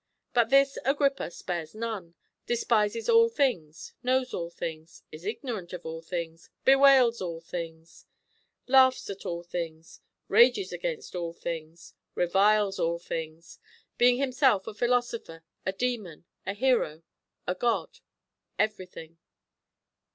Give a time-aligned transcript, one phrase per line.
[0.33, 2.15] But this Agrippa spares none,
[2.47, 8.07] despises all things, knows all things, is ignorant of all things, bewails all things,
[8.65, 13.59] laughs at all things, rages against all things, reviles all things,
[13.99, 17.03] being himself a philosopher, a demon, a hero,
[17.45, 17.99] a god,
[18.57, 19.19] everything."